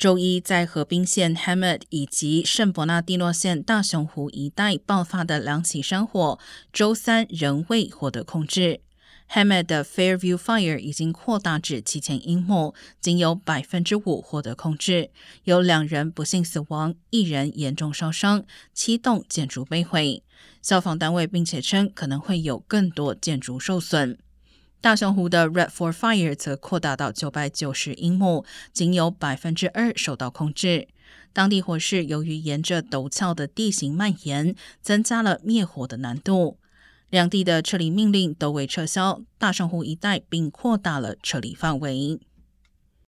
[0.00, 6.38] 周一，在河滨县 Hammet 以及圣伯纳蒂诺县大熊湖一带爆发的两起山火，
[6.72, 8.80] 周三仍未获得控制。
[9.30, 15.10] Hammett 的 Fairview Fire 已经扩大至七千英亩，仅有百分之五获得控制，
[15.44, 20.22] 有两人不幸死亡，一人严重烧伤，七栋建筑被毁。
[20.62, 24.18] 消防单位并且称，可能会有更多建筑受损。
[24.82, 30.88] 大熊湖的 Red for Fire 则扩大到九百九十英亩，仅有百分之二受到控制。
[31.34, 36.56] 当地火势由于沿着陡峭的地形蔓延，增加了灭火的难度。
[37.10, 42.18] 两地的撤离命令都未撤销，大熊湖一带并扩大了撤离范围。